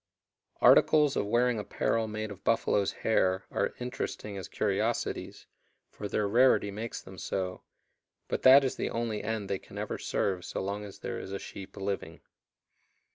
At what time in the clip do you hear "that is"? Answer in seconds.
8.41-8.77